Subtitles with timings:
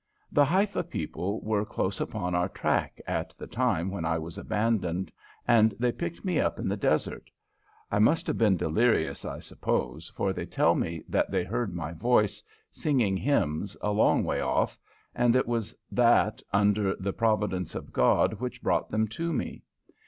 [0.31, 5.11] "The Haifa people were close upon our track at the time when I was abandoned,
[5.47, 7.29] and they picked me up in the desert.
[7.91, 11.93] I must have been delirious, I suppose, for they tell me that they heard my
[11.93, 12.41] voice,
[12.71, 14.79] singing hymns, a long way off,
[15.13, 19.61] and it was that, under the providence of God, which brought them to me.